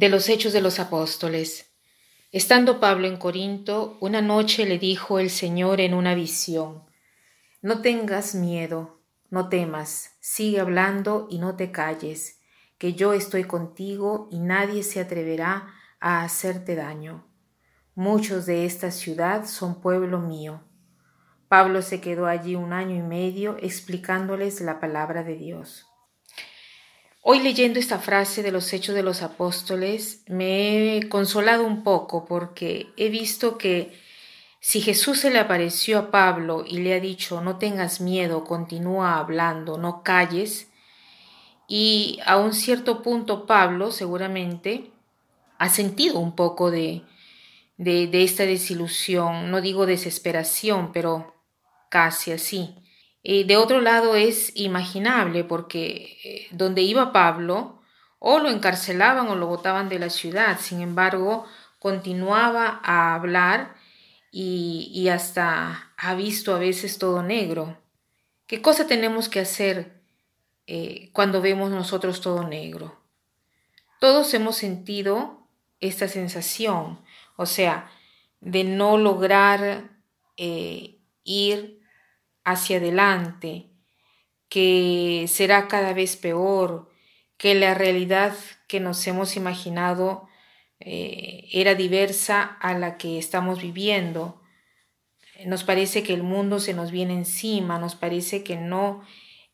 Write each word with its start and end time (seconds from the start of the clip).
De 0.00 0.08
los 0.08 0.30
Hechos 0.30 0.54
de 0.54 0.62
los 0.62 0.80
Apóstoles. 0.80 1.74
Estando 2.32 2.80
Pablo 2.80 3.06
en 3.06 3.18
Corinto, 3.18 3.98
una 4.00 4.22
noche 4.22 4.64
le 4.64 4.78
dijo 4.78 5.18
el 5.18 5.28
Señor 5.28 5.78
en 5.78 5.92
una 5.92 6.14
visión, 6.14 6.84
No 7.60 7.82
tengas 7.82 8.34
miedo, 8.34 9.02
no 9.28 9.50
temas, 9.50 10.16
sigue 10.20 10.58
hablando 10.58 11.26
y 11.28 11.36
no 11.36 11.54
te 11.54 11.70
calles, 11.70 12.40
que 12.78 12.94
yo 12.94 13.12
estoy 13.12 13.44
contigo 13.44 14.26
y 14.30 14.38
nadie 14.38 14.84
se 14.84 15.00
atreverá 15.00 15.68
a 16.00 16.22
hacerte 16.22 16.76
daño. 16.76 17.26
Muchos 17.94 18.46
de 18.46 18.64
esta 18.64 18.92
ciudad 18.92 19.44
son 19.44 19.82
pueblo 19.82 20.18
mío. 20.18 20.62
Pablo 21.46 21.82
se 21.82 22.00
quedó 22.00 22.24
allí 22.24 22.54
un 22.54 22.72
año 22.72 22.96
y 22.96 23.02
medio 23.02 23.58
explicándoles 23.60 24.62
la 24.62 24.80
palabra 24.80 25.24
de 25.24 25.34
Dios. 25.34 25.89
Hoy 27.22 27.40
leyendo 27.40 27.78
esta 27.78 27.98
frase 27.98 28.42
de 28.42 28.50
los 28.50 28.72
Hechos 28.72 28.94
de 28.94 29.02
los 29.02 29.20
Apóstoles 29.20 30.22
me 30.26 30.96
he 30.96 31.08
consolado 31.10 31.64
un 31.64 31.82
poco 31.82 32.24
porque 32.24 32.86
he 32.96 33.10
visto 33.10 33.58
que 33.58 33.92
si 34.58 34.80
Jesús 34.80 35.20
se 35.20 35.30
le 35.30 35.38
apareció 35.38 35.98
a 35.98 36.10
Pablo 36.10 36.64
y 36.66 36.78
le 36.78 36.94
ha 36.94 37.00
dicho 37.00 37.42
no 37.42 37.58
tengas 37.58 38.00
miedo, 38.00 38.44
continúa 38.44 39.18
hablando, 39.18 39.76
no 39.76 40.02
calles, 40.02 40.70
y 41.68 42.20
a 42.24 42.38
un 42.38 42.54
cierto 42.54 43.02
punto 43.02 43.46
Pablo 43.46 43.92
seguramente 43.92 44.90
ha 45.58 45.68
sentido 45.68 46.18
un 46.18 46.34
poco 46.34 46.70
de, 46.70 47.02
de, 47.76 48.06
de 48.06 48.24
esta 48.24 48.44
desilusión, 48.44 49.50
no 49.50 49.60
digo 49.60 49.84
desesperación, 49.84 50.90
pero 50.90 51.34
casi 51.90 52.32
así. 52.32 52.74
Eh, 53.22 53.44
de 53.44 53.56
otro 53.56 53.80
lado 53.80 54.14
es 54.16 54.52
imaginable 54.54 55.44
porque 55.44 56.18
eh, 56.24 56.48
donde 56.52 56.82
iba 56.82 57.12
Pablo, 57.12 57.82
o 58.18 58.38
lo 58.38 58.50
encarcelaban 58.50 59.28
o 59.28 59.36
lo 59.36 59.46
botaban 59.46 59.88
de 59.88 59.98
la 59.98 60.10
ciudad, 60.10 60.58
sin 60.60 60.80
embargo, 60.80 61.46
continuaba 61.78 62.80
a 62.82 63.14
hablar 63.14 63.74
y, 64.30 65.08
hasta 65.08 65.92
ha 65.96 66.14
visto 66.14 66.54
a 66.54 66.58
veces 66.58 66.98
todo 66.98 67.22
negro. 67.22 67.78
¿Qué 68.46 68.62
cosa 68.62 68.86
tenemos 68.86 69.28
que 69.28 69.40
hacer 69.40 70.02
eh, 70.66 71.10
cuando 71.12 71.40
vemos 71.40 71.70
nosotros 71.70 72.20
todo 72.20 72.46
negro? 72.46 73.00
Todos 74.00 74.32
hemos 74.34 74.56
sentido 74.56 75.48
esta 75.80 76.08
sensación, 76.08 77.00
o 77.36 77.46
sea, 77.46 77.90
de 78.40 78.64
no 78.64 78.98
lograr 78.98 79.90
ir 81.24 81.79
hacia 82.44 82.78
adelante, 82.78 83.70
que 84.48 85.26
será 85.28 85.68
cada 85.68 85.92
vez 85.92 86.16
peor, 86.16 86.90
que 87.36 87.54
la 87.54 87.74
realidad 87.74 88.34
que 88.68 88.80
nos 88.80 89.06
hemos 89.06 89.36
imaginado 89.36 90.28
eh, 90.80 91.48
era 91.52 91.74
diversa 91.74 92.42
a 92.42 92.76
la 92.76 92.96
que 92.96 93.18
estamos 93.18 93.62
viviendo. 93.62 94.40
Nos 95.46 95.64
parece 95.64 96.02
que 96.02 96.14
el 96.14 96.22
mundo 96.22 96.58
se 96.58 96.74
nos 96.74 96.90
viene 96.90 97.14
encima, 97.14 97.78
nos 97.78 97.94
parece 97.94 98.42
que 98.42 98.56
no 98.56 99.02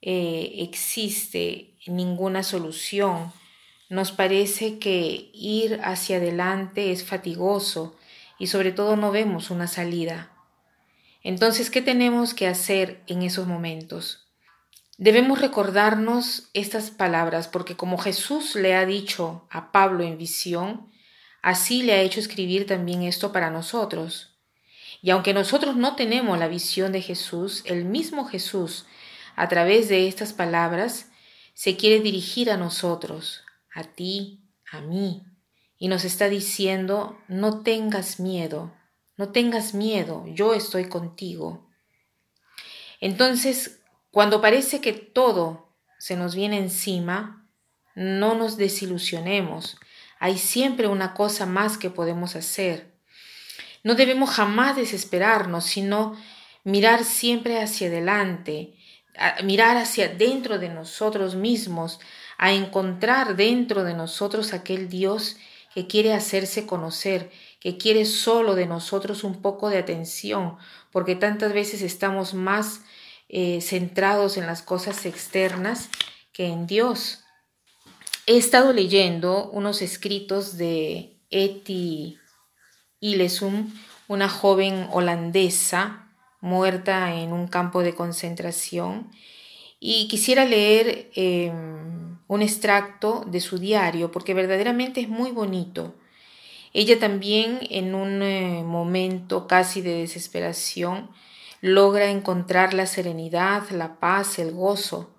eh, 0.00 0.54
existe 0.58 1.76
ninguna 1.86 2.42
solución, 2.42 3.32
nos 3.88 4.10
parece 4.10 4.78
que 4.78 5.30
ir 5.32 5.80
hacia 5.84 6.16
adelante 6.16 6.90
es 6.90 7.04
fatigoso 7.04 7.96
y 8.38 8.48
sobre 8.48 8.72
todo 8.72 8.96
no 8.96 9.12
vemos 9.12 9.50
una 9.50 9.68
salida. 9.68 10.35
Entonces, 11.26 11.70
¿qué 11.70 11.82
tenemos 11.82 12.34
que 12.34 12.46
hacer 12.46 13.02
en 13.08 13.22
esos 13.22 13.48
momentos? 13.48 14.28
Debemos 14.96 15.40
recordarnos 15.40 16.50
estas 16.54 16.92
palabras 16.92 17.48
porque 17.48 17.74
como 17.74 17.98
Jesús 17.98 18.54
le 18.54 18.76
ha 18.76 18.86
dicho 18.86 19.44
a 19.50 19.72
Pablo 19.72 20.04
en 20.04 20.18
visión, 20.18 20.88
así 21.42 21.82
le 21.82 21.94
ha 21.94 22.00
hecho 22.00 22.20
escribir 22.20 22.68
también 22.68 23.02
esto 23.02 23.32
para 23.32 23.50
nosotros. 23.50 24.38
Y 25.02 25.10
aunque 25.10 25.34
nosotros 25.34 25.74
no 25.74 25.96
tenemos 25.96 26.38
la 26.38 26.46
visión 26.46 26.92
de 26.92 27.02
Jesús, 27.02 27.64
el 27.66 27.84
mismo 27.86 28.26
Jesús, 28.26 28.86
a 29.34 29.48
través 29.48 29.88
de 29.88 30.06
estas 30.06 30.32
palabras, 30.32 31.10
se 31.54 31.76
quiere 31.76 31.98
dirigir 31.98 32.52
a 32.52 32.56
nosotros, 32.56 33.42
a 33.74 33.82
ti, 33.82 34.44
a 34.70 34.80
mí, 34.80 35.24
y 35.76 35.88
nos 35.88 36.04
está 36.04 36.28
diciendo, 36.28 37.18
no 37.26 37.64
tengas 37.64 38.20
miedo, 38.20 38.76
no 39.16 39.30
tengas 39.30 39.74
miedo, 39.74 40.24
yo 40.26 40.54
estoy 40.54 40.88
contigo. 40.88 41.68
Entonces, 43.00 43.80
cuando 44.10 44.40
parece 44.40 44.80
que 44.80 44.92
todo 44.92 45.74
se 45.98 46.16
nos 46.16 46.34
viene 46.34 46.58
encima, 46.58 47.48
no 47.94 48.34
nos 48.34 48.56
desilusionemos. 48.56 49.78
Hay 50.18 50.38
siempre 50.38 50.86
una 50.86 51.14
cosa 51.14 51.46
más 51.46 51.78
que 51.78 51.90
podemos 51.90 52.36
hacer. 52.36 52.94
No 53.82 53.94
debemos 53.94 54.30
jamás 54.30 54.76
desesperarnos, 54.76 55.64
sino 55.64 56.16
mirar 56.64 57.04
siempre 57.04 57.62
hacia 57.62 57.88
adelante, 57.88 58.74
mirar 59.44 59.76
hacia 59.76 60.08
dentro 60.08 60.58
de 60.58 60.68
nosotros 60.68 61.34
mismos, 61.36 62.00
a 62.38 62.52
encontrar 62.52 63.36
dentro 63.36 63.84
de 63.84 63.94
nosotros 63.94 64.52
aquel 64.52 64.88
Dios 64.88 65.36
que 65.76 65.86
quiere 65.86 66.14
hacerse 66.14 66.64
conocer, 66.64 67.30
que 67.60 67.76
quiere 67.76 68.06
solo 68.06 68.54
de 68.54 68.64
nosotros 68.64 69.24
un 69.24 69.42
poco 69.42 69.68
de 69.68 69.76
atención, 69.76 70.56
porque 70.90 71.16
tantas 71.16 71.52
veces 71.52 71.82
estamos 71.82 72.32
más 72.32 72.80
eh, 73.28 73.60
centrados 73.60 74.38
en 74.38 74.46
las 74.46 74.62
cosas 74.62 75.04
externas 75.04 75.90
que 76.32 76.46
en 76.46 76.66
Dios. 76.66 77.24
He 78.26 78.38
estado 78.38 78.72
leyendo 78.72 79.50
unos 79.50 79.82
escritos 79.82 80.56
de 80.56 81.18
Eti 81.28 82.16
Ilesum, 83.00 83.70
una 84.08 84.30
joven 84.30 84.88
holandesa 84.92 86.08
muerta 86.40 87.16
en 87.16 87.34
un 87.34 87.48
campo 87.48 87.82
de 87.82 87.94
concentración, 87.94 89.10
y 89.78 90.08
quisiera 90.08 90.44
leer 90.44 91.10
em, 91.14 92.18
un 92.28 92.42
extracto 92.42 93.24
de 93.26 93.40
su 93.40 93.58
diario 93.58 94.10
porque 94.10 94.34
verdaderamente 94.34 95.00
es 95.00 95.08
muy 95.08 95.30
bonito. 95.30 95.94
Ella 96.72 96.98
también 96.98 97.60
en 97.70 97.94
un 97.94 98.22
eh, 98.22 98.62
momento 98.64 99.46
casi 99.46 99.80
de 99.80 99.98
desesperación 99.98 101.10
logra 101.60 102.10
encontrar 102.10 102.74
la 102.74 102.86
serenidad, 102.86 103.70
la 103.70 103.98
paz, 103.98 104.38
el 104.38 104.52
gozo. 104.52 105.12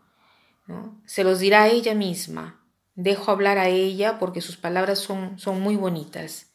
Se 1.06 1.24
los 1.24 1.39
dirá 1.39 1.63
a 1.63 1.69
ella 1.69 1.95
misma. 1.95 2.62
Dejo 2.95 3.31
hablar 3.31 3.57
a 3.57 3.69
ella 3.69 4.19
porque 4.19 4.41
sus 4.41 4.57
palabras 4.57 5.00
son, 5.00 5.39
son 5.39 5.62
muy 5.62 5.78
bonitas. 5.78 6.51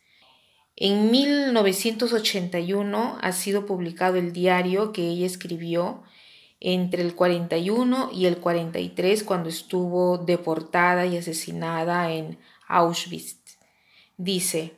En 0.76 1.10
1981 1.10 3.18
ha 3.20 3.32
sido 3.32 3.66
publicado 3.66 4.16
el 4.16 4.32
diario 4.32 4.92
que 4.92 5.08
ella 5.08 5.26
escribió 5.26 6.02
entre 6.64 7.02
el 7.02 7.16
41 7.16 8.10
y 8.12 8.26
el 8.26 8.38
43 8.38 9.24
cuando 9.24 9.48
estuvo 9.48 10.18
deportada 10.18 11.04
y 11.06 11.16
asesinada 11.16 12.12
en 12.12 12.38
Auschwitz. 12.68 13.58
Dice, 14.16 14.76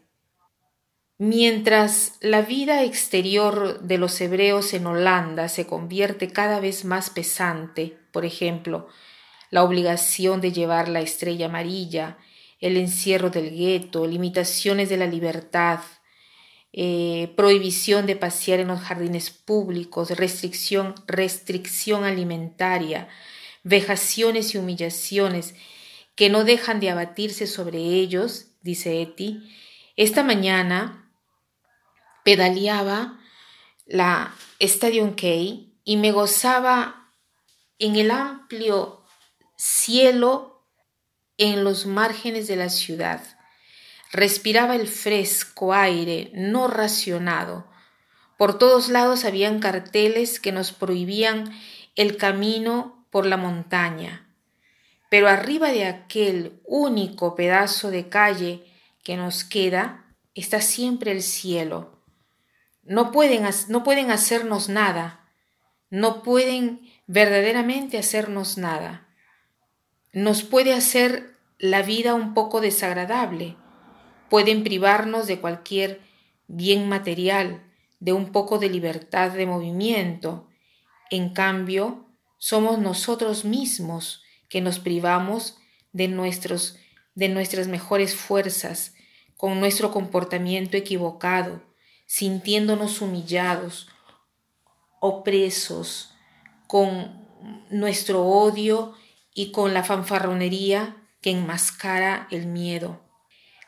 Mientras 1.19 2.17
la 2.21 2.43
vida 2.43 2.83
exterior 2.83 3.81
de 3.81 3.99
los 3.99 4.21
hebreos 4.21 4.75
en 4.75 4.87
Holanda 4.87 5.49
se 5.49 5.67
convierte 5.67 6.29
cada 6.29 6.59
vez 6.59 6.85
más 6.85 7.11
pesante, 7.11 7.99
por 8.13 8.25
ejemplo, 8.25 8.89
la 9.51 9.63
obligación 9.63 10.41
de 10.41 10.51
llevar 10.51 10.89
la 10.89 11.01
estrella 11.01 11.47
amarilla, 11.47 12.19
el 12.61 12.77
encierro 12.77 13.31
del 13.31 13.55
gueto, 13.55 14.07
limitaciones 14.07 14.89
de 14.89 14.97
la 14.97 15.07
libertad, 15.07 15.81
eh, 16.77 17.33
prohibición 17.37 18.05
de 18.05 18.17
pasear 18.17 18.59
en 18.59 18.67
los 18.67 18.81
jardines 18.81 19.31
públicos, 19.31 20.11
restricción, 20.11 20.97
restricción 21.07 22.03
alimentaria, 22.03 23.07
vejaciones 23.63 24.55
y 24.55 24.59
humillaciones 24.59 25.55
que 26.17 26.31
no 26.31 26.43
dejan 26.43 26.81
de 26.81 26.91
abatirse 26.91 27.47
sobre 27.47 27.79
ellos, 27.79 28.47
dice 28.63 29.01
Eti, 29.01 29.55
esta 29.95 30.25
mañana 30.25 31.13
pedaleaba 32.25 33.21
la 33.87 34.35
Stadium 34.59 35.15
Key 35.15 35.79
y 35.85 35.97
me 35.97 36.11
gozaba 36.11 37.13
en 37.79 37.95
el 37.95 38.11
amplio 38.11 39.05
cielo 39.57 40.67
en 41.37 41.63
los 41.63 41.87
márgenes 41.87 42.49
de 42.49 42.57
la 42.57 42.69
ciudad. 42.69 43.23
Respiraba 44.15 44.77
el 44.77 44.87
fresco 44.87 45.75
aire 45.75 46.31
no 46.35 46.69
racionado. 46.69 47.67
Por 48.39 48.59
todos 48.59 48.89
lados 48.89 49.25
habían 49.25 49.59
carteles 49.59 50.41
que 50.41 50.53
nos 50.53 50.73
prohibían 50.73 51.53
el 51.97 52.17
camino 52.17 53.07
por 53.11 53.27
la 53.27 53.37
montaña. 53.37 54.27
Pero 55.11 55.29
arriba 55.29 55.71
de 55.71 55.87
aquel 55.87 56.61
único 56.65 57.35
pedazo 57.35 57.91
de 57.91 58.09
calle 58.09 58.65
que 59.03 59.17
nos 59.17 59.45
queda 59.45 60.07
está 60.35 60.61
siempre 60.61 61.13
el 61.13 61.23
cielo 61.23 61.95
no 62.87 63.13
pueden, 63.13 63.49
no 63.69 63.83
pueden 63.83 64.11
hacernos 64.11 64.69
nada, 64.69 65.21
no 65.91 66.23
pueden 66.23 66.81
verdaderamente 67.07 67.99
hacernos 67.99 68.59
nada. 68.59 69.09
Nos 70.13 70.43
puede 70.43 70.75
hacer 70.75 71.37
la 71.59 71.83
vida 71.83 72.15
un 72.15 72.35
poco 72.35 72.61
desagradable, 72.61 73.57
pueden 74.29 74.65
privarnos 74.65 75.27
de 75.27 75.41
cualquier 75.41 76.01
bien 76.47 76.89
material, 76.89 77.63
de 78.01 78.13
un 78.13 78.33
poco 78.33 78.59
de 78.59 78.69
libertad 78.69 79.31
de 79.31 79.47
movimiento. 79.47 80.49
En 81.11 81.33
cambio, 81.33 82.07
somos 82.39 82.79
nosotros 82.79 83.45
mismos 83.45 84.23
que 84.49 84.61
nos 84.61 84.79
privamos 84.79 85.57
de, 85.93 86.09
nuestros, 86.09 86.79
de 87.15 87.29
nuestras 87.29 87.69
mejores 87.69 88.15
fuerzas, 88.15 88.95
con 89.37 89.61
nuestro 89.61 89.91
comportamiento 89.91 90.77
equivocado, 90.77 91.63
sintiéndonos 92.07 93.01
humillados, 93.01 93.89
opresos, 95.01 96.15
con 96.67 97.27
nuestro 97.71 98.25
odio 98.25 98.95
y 99.35 99.51
con 99.53 99.75
la 99.75 99.83
fanfarronería 99.83 100.97
que 101.21 101.31
enmascara 101.31 102.29
el 102.31 102.47
miedo. 102.47 103.04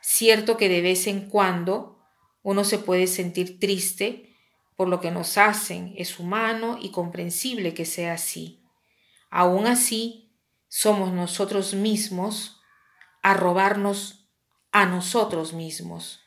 Cierto 0.09 0.57
que 0.57 0.69
de 0.69 0.83
vez 0.83 1.09
en 1.09 1.29
cuando 1.29 1.99
uno 2.45 2.63
se 2.63 2.79
puede 2.79 3.09
sentir 3.09 3.59
triste 3.59 4.37
por 4.77 4.87
lo 4.87 5.01
que 5.01 5.11
nos 5.11 5.37
hacen, 5.37 5.95
es 5.97 6.21
humano 6.21 6.79
y 6.81 6.93
comprensible 6.93 7.75
que 7.75 7.85
sea 7.85 8.13
así. 8.13 8.63
Aún 9.31 9.67
así, 9.67 10.33
somos 10.69 11.13
nosotros 11.13 11.75
mismos 11.75 12.61
a 13.21 13.35
robarnos 13.35 14.29
a 14.71 14.87
nosotros 14.87 15.55
mismos. 15.55 16.21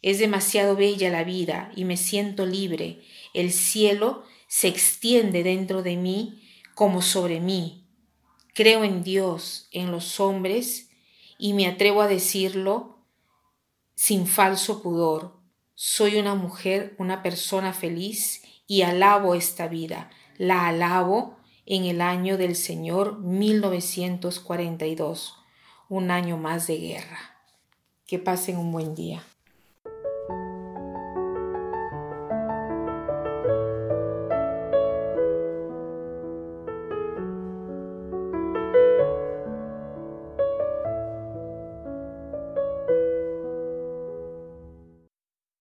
Es 0.00 0.18
demasiado 0.18 0.74
bella 0.74 1.10
la 1.10 1.24
vida 1.24 1.70
y 1.76 1.84
me 1.84 1.98
siento 1.98 2.46
libre. 2.46 3.02
El 3.34 3.52
cielo 3.52 4.24
se 4.46 4.68
extiende 4.68 5.42
dentro 5.42 5.82
de 5.82 5.98
mí 5.98 6.42
como 6.74 7.02
sobre 7.02 7.38
mí. 7.38 7.86
Creo 8.54 8.82
en 8.82 9.04
Dios, 9.04 9.68
en 9.72 9.90
los 9.90 10.20
hombres, 10.20 10.87
y 11.38 11.54
me 11.54 11.66
atrevo 11.68 12.02
a 12.02 12.08
decirlo 12.08 12.98
sin 13.94 14.26
falso 14.26 14.82
pudor. 14.82 15.38
Soy 15.74 16.18
una 16.18 16.34
mujer, 16.34 16.96
una 16.98 17.22
persona 17.22 17.72
feliz 17.72 18.42
y 18.66 18.82
alabo 18.82 19.36
esta 19.36 19.68
vida. 19.68 20.10
La 20.36 20.66
alabo 20.66 21.36
en 21.64 21.84
el 21.84 22.00
año 22.00 22.36
del 22.36 22.56
Señor 22.56 23.20
1942, 23.20 25.36
un 25.88 26.10
año 26.10 26.36
más 26.36 26.66
de 26.66 26.78
guerra. 26.78 27.36
Que 28.06 28.18
pasen 28.18 28.56
un 28.56 28.72
buen 28.72 28.94
día. 28.94 29.22